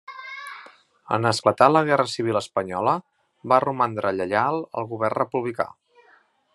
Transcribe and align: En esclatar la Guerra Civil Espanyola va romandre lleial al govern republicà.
En 1.17 1.27
esclatar 1.31 1.67
la 1.73 1.83
Guerra 1.89 2.07
Civil 2.13 2.39
Espanyola 2.41 2.95
va 3.53 3.61
romandre 3.67 4.15
lleial 4.23 4.61
al 4.81 4.93
govern 4.97 5.19
republicà. 5.21 5.69